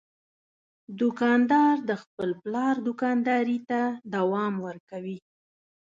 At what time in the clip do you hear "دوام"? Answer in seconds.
4.15-4.53